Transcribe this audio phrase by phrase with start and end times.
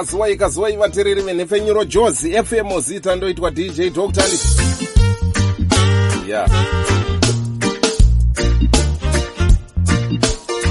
[0.00, 4.24] akazuwa ikazuwa ivateereri venhefenyuro jozi fm zita ndoitwa dj dr
[6.28, 6.48] ya.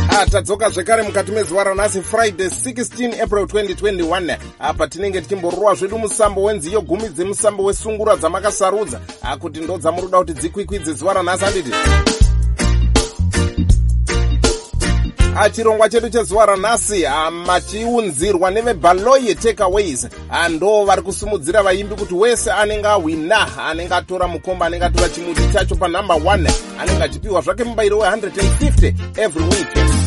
[0.10, 6.44] Ah, tadzoka zvekare mukati mezuva ranhasi friday 16 april 2021 apa tinenge tichimborova zvedu musambo
[6.44, 9.02] wenziyo gumi dzemusambo wesungura dzamakasarudza.
[9.22, 11.72] Akuti ndo dzamuroda kuti dzikwikwidze zuva ranhasi handiti
[15.50, 17.06] chirongwa chedu chezuva ranhasi
[17.46, 20.08] machiunzirwa nevebaloye takeaways
[20.50, 25.76] ndo vari kusumudzira vaimbi kuti wese anenge ahwina anenge atora mukomba anenge atora chimuti chacho
[25.76, 29.99] panumber 1 anenge achipiwa zvake mubayiro we150 every week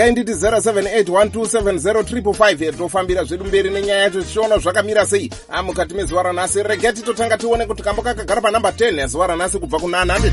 [0.00, 5.30] regai nditi 0781270555 tofambira zvedu mberi nenyaya yacho tichiona zvakamira sei.
[5.48, 10.04] Amukati mezuva ranhasi regai titotanga tione kuti kambo kakagara panhamba 10 yazuva ranhasi kubva kuna
[10.04, 10.30] 100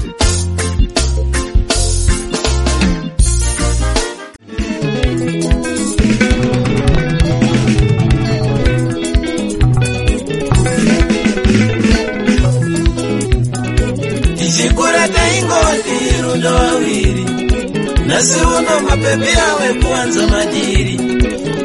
[18.07, 20.95] nhasi uno mapepi awe kuwanza madiri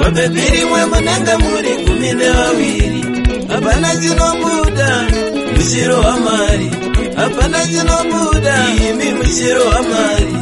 [0.00, 3.04] mapepi rimwe munenge muri gumi nevaviri
[3.48, 4.90] hapana chinobuda
[5.56, 6.70] mushiro wamari
[7.16, 8.54] hapana chinobuda
[8.88, 10.32] imi mushiro wamari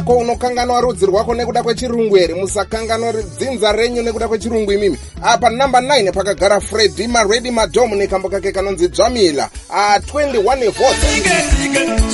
[0.00, 4.98] wako unokanganwa rudzi rwako nekuda kwechirungu here musakanganwa dzinza renyu nekuda kwechirungu imimi.
[5.22, 12.10] Apa namba 9 pakagara fredi maredi madhomu nekambo kake kanonzi dzvamila a21 evosinzwa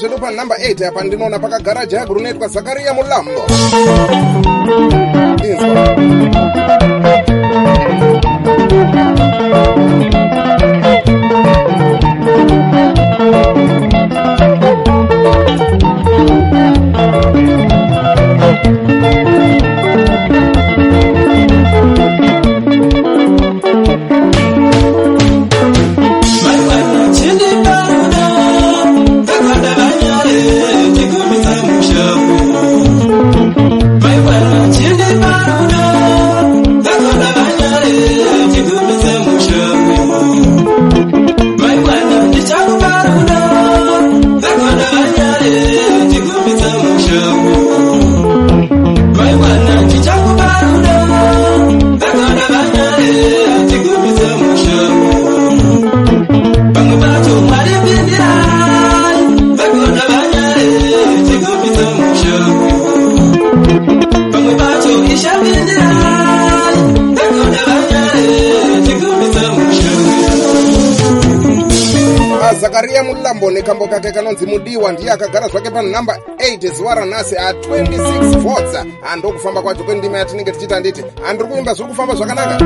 [0.00, 3.42] zvedu panhamba 8 apa ndinoona pakagara jagu runoitwa zakariya mulambo.
[5.44, 5.80] Inzwa
[72.60, 78.86] zakariya mulambo nekambo kake kanonzi mudiwa ndiye akagara zvake panhamba 8 zuva ranhasi a26 votes.
[79.12, 82.58] Andokufamba kwacho kwendima yatinenge tichiti handiti handiri kuimba zviri kufamba zvakanaka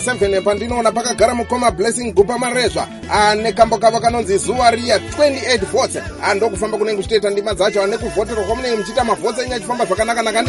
[0.00, 5.66] panhamba 7 pandinoona pakagara mukoma blessing gupa marezva ane kambo kavo kanonzi zuva riya 28
[5.72, 6.02] votes.
[6.22, 10.44] Andokufamba kunenge kuchitoita ndima dzacho ane kuvhoterwa kwamunenge muchiita mavhotsi enyu achifamba zvakanaka-naka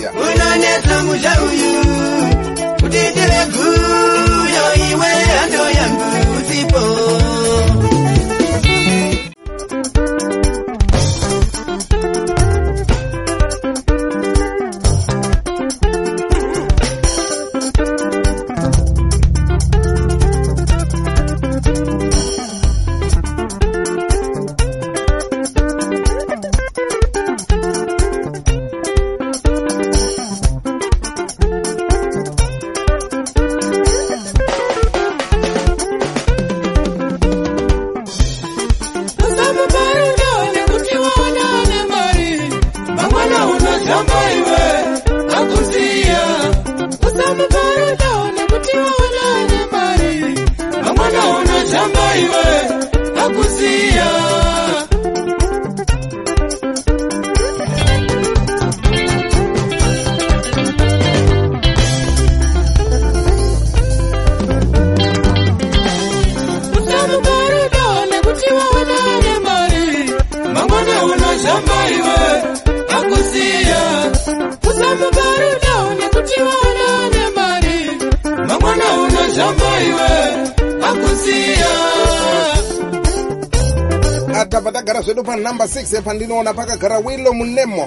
[0.00, 0.14] Yeah.
[0.14, 1.84] unonetsa musha uyu
[2.80, 5.06] kuti ndive guyo iwe
[5.38, 6.02] hando yangu
[6.38, 6.80] usipo
[79.80, 80.08] iwe
[80.88, 81.74] akusiya.
[84.40, 87.86] Atabva tagara zvedu panhamba 6 pandinoona pakagara wilo munemo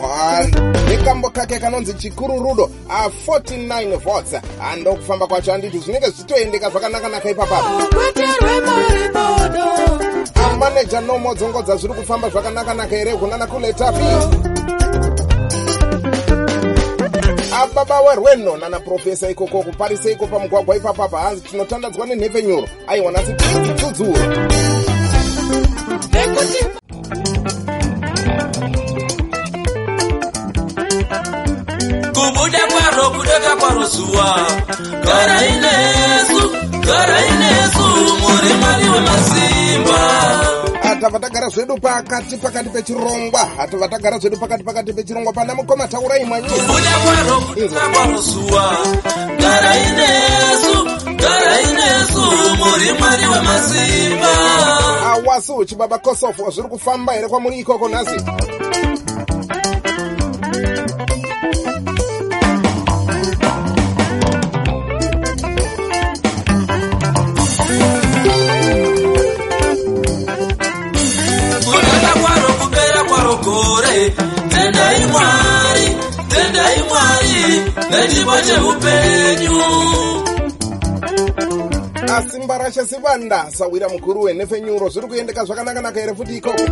[0.89, 4.41] nekambo kake kanonzi chikuru rudo a49 votes
[4.71, 7.69] andokufamba kwacho handiti zvinenge zvichitoendeka zvakanaka-naka ipapapo
[10.51, 14.56] amaneja nomodzongodza zviri kufamba zvakanaka-naka here kunana kuletapi
[17.61, 23.33] aba bawa rwendo nana profesa ikoko kuparisa iko pamugwagwa ipapapa hanzi tinotandadzwa nenhepfenyuro aiwa nhasi
[23.33, 24.21] tudzudzuro
[32.13, 34.29] kubuda kwaro kudoka kwaro zuwa
[35.05, 36.39] gara inesu
[36.85, 37.85] gara inesu
[38.21, 39.66] muri mari wemazii
[41.07, 43.39] tabva tagara zvedu pakati pakati pechirongwa.
[43.71, 48.77] Tabva tagara zvedu pakati pakati pechirongwa pana mukoma taurai mwanyisa kubuda kwaro kudeka kwaro zuwa
[49.39, 50.83] gara inesu
[51.15, 52.21] gara inesu
[52.59, 54.33] muri mwari wemasimba
[55.05, 58.15] awasu chibaba kosofo zviri kufamba here kwamuri ikoko nhasi
[82.17, 86.63] asimba rashe sivanda sawira mukuru wenhefenyuro zviri kuendeka zvakanaka-naka here futi ikoko?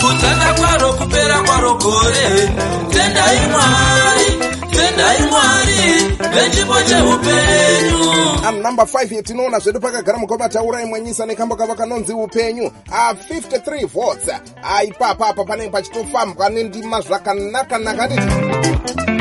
[0.00, 2.26] Kutanda kwaro kupera kwaro gore
[2.92, 4.01] tendai mwari
[6.34, 8.12] nechipo cheupenyu.
[8.48, 12.70] Anumber 5 tinoona zvedu pakagara mukoma taurai mwanyisa nekambo kavo kanonzi upenyu.
[12.90, 14.28] A53 votes.
[14.62, 18.06] Aipapapa panenge pachitofambwa nendima zvakanaka-naka.
[18.06, 19.11] nditi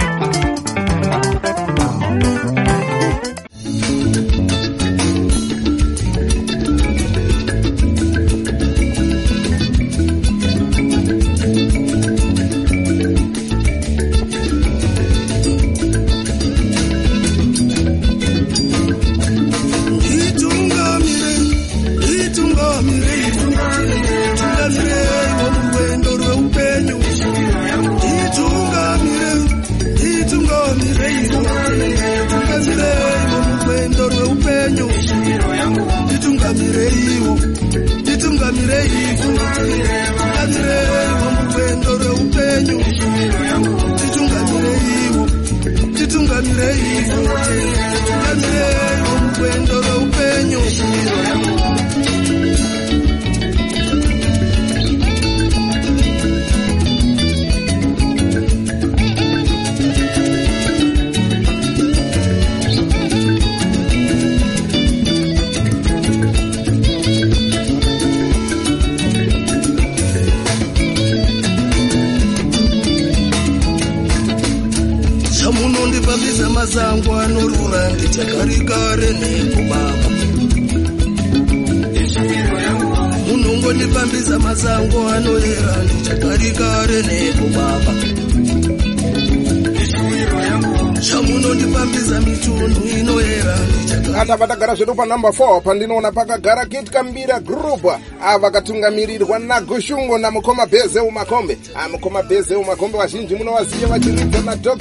[94.81, 97.85] zvedu panumber 4 pandinoona pakagara kit kambira group
[98.21, 104.75] ava vakatungamirirwa nagushungo namukoma bhezeu makombe Ah, mukoma bhezeu makombe vazhinji munovaziva vachiridza nadr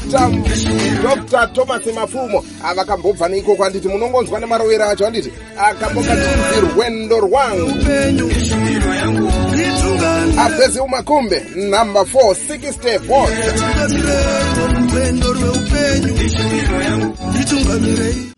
[1.03, 2.45] dr thomas mafumo.
[2.65, 5.05] Ah, vakambobva neikoko handiti munongonzwa nemarovero acho?
[5.05, 7.71] Handiti akambokatunzi rwendo rwangu.
[10.39, 14.19] Abhezeu makombe number 4 60 votes itungamire
[14.61, 16.15] worwendo rweupenyu
[17.41, 18.31] itungamirei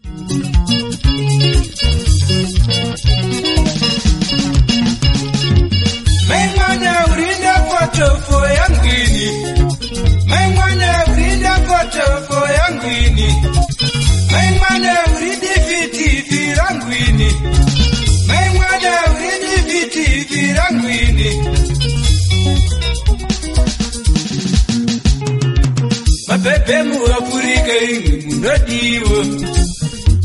[28.42, 29.24] ingi munodiwa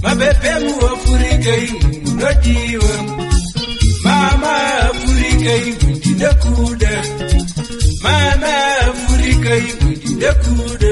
[0.03, 2.89] Mabebe muafurika ingi munodiwa
[4.03, 7.03] Mama Afrika ibu ndinakuda
[8.03, 10.88] Mama Afrika ibu ndinakuda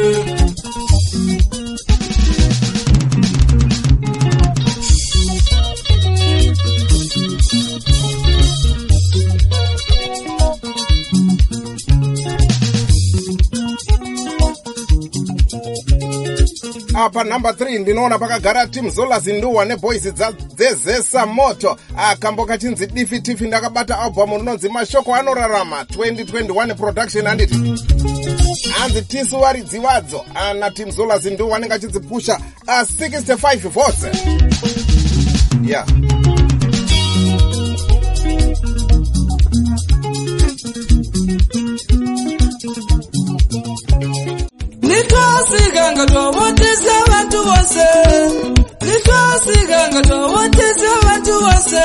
[16.98, 20.04] apa number 3 ndinoona pakagara tim zolas nduwa neboys
[20.56, 21.78] dzezesa moto.
[21.98, 27.56] Akambo kachinzi difi tifi ndakabata albhamu rinonzi mashoko anorarama 2021 production handiti
[28.80, 34.06] hanzi tisu varidzi vadzo ana tim zolas ndiwo vanenge achidzipusha uh, 65 votes.
[35.64, 35.86] Yeah
[45.96, 47.86] ganga tuwawoteze abantu bose.
[48.86, 51.82] Nitwawasiga nga tuwawoteze abantu bose.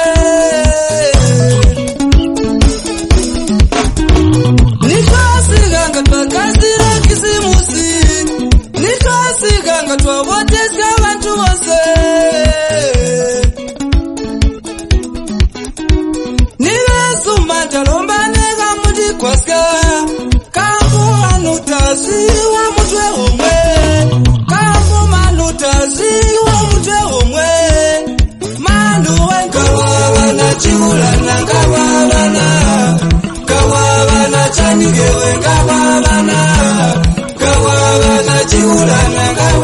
[30.63, 32.47] chiulana kawabana
[33.51, 36.39] kawabana chanigewe kawabana
[37.41, 39.60] kawabana chiulana kawabana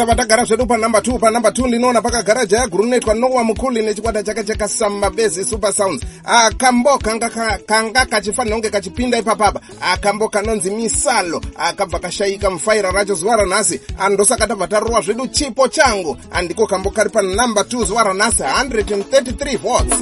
[0.00, 4.22] ata patagara zvedu panhamba 2 panhamba 2 ndinoona pakagara jaya guru rinoitwa nowa mukuli nechikwata
[4.22, 6.02] chake chekasambabezi super sounds.
[6.24, 9.60] Akambo kanga ka- kanga kachifanira kunge kachipinda ipapapa.
[9.80, 13.80] Akambo kanonzi misalo akabva kashayika mufaira racho zuva ranhasi.
[13.98, 16.16] Andosaka tabva tarowa zvedu chipo changu.
[16.32, 20.00] Andiko kambo kari panhamba 2 zuva ranhasi 133 votes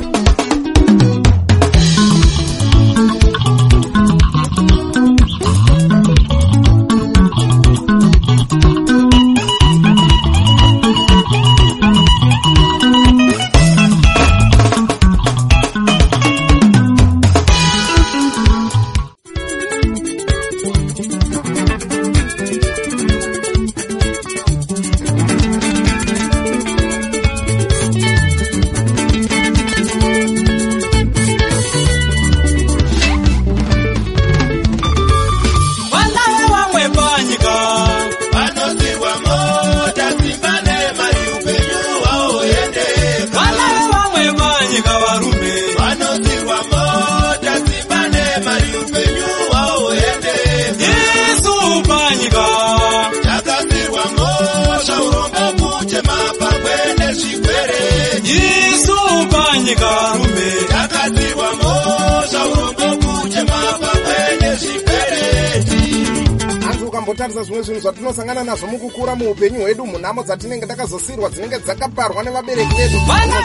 [67.19, 72.99] ukambotarisa zvimwe zvinhu zvatinosangana nazvo mukukura muupenyu hwedu munhamo dzatinenge takazosiyirwa dzinenge dzakaparwa nevabereki vedu.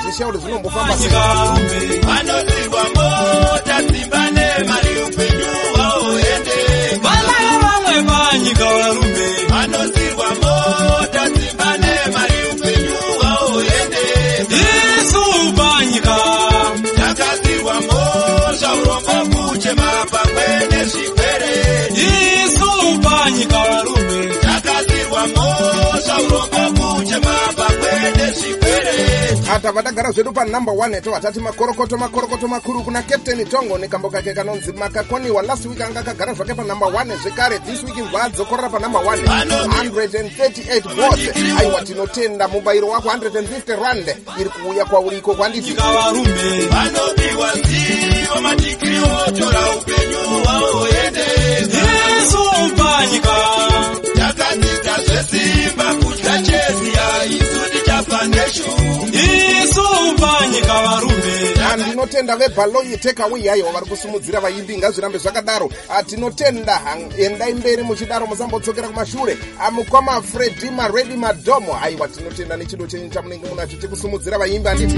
[0.03, 0.93] Zvishauri zvinombofamba
[2.07, 9.12] vanozirwa mota dzimbane mari upenyu hwaoendeka vanawe vamwe panyika varume
[29.59, 34.71] patagara zvedu panhamba 1 tova tati makorokoto makorokoto makuru kuna captain tongo nekambo kake kanonzi
[34.73, 39.21] makakoniwa last week anga akagara zvake panhamba 1 zvekare this week mva adzokorera panhamba 1
[39.83, 44.15] 138 votes aiwa tinotenda mubayiro wako 150 rand.
[44.39, 51.77] Iri kuuya kwauriko kwanditi panyika varume vanopiwa zivo madhigiri otora upenyu hwaoendeka
[52.23, 52.41] isu
[62.03, 65.69] varume ndinotenda vebhaloyi tekaway aiwa vari kusumudzira vaimbi ngazvirambe zvakadaro.
[65.89, 66.81] Ah, tinotenda.
[67.17, 69.37] Endai mberi muchidaro musambodzokera kumashure.
[69.59, 74.95] Ah, mukwama fredi maredi madhomo aiwa tinotenda nechido chenyu chamunenge munacho chekusumudzira vaimbi handiti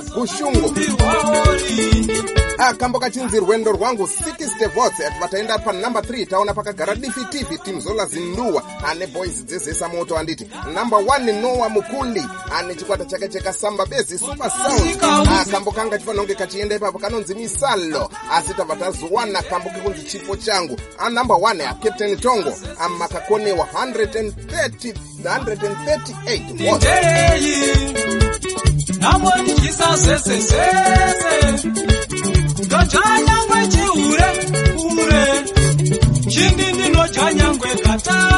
[2.67, 8.07] gushungu akambo kachinzi rwendo rwangu 60 votes ati vataenda panumber 3 taona pakagara difitifi timzola
[8.07, 12.25] zinduwa ane boys dzezesa moto anditi number 1 noa mukuli
[12.59, 15.03] ane chikwata chake chekasamba bezi super sound.
[15.41, 20.77] Akambo kanga tifanonge kachienda ipapo kanonzi misalo asi tabva tazowana kambo kekunzi chipo changu.
[20.99, 26.89] Anumber 1 acaptain tongo amakakonewa 130 138 votes.
[26.89, 27.97] Ndei,
[29.01, 30.67] namonikisa sese sese,
[32.65, 34.29] ndochanyangwe chiure
[34.91, 35.25] ure.
[36.33, 38.36] Chindi ndinochanyangwe katara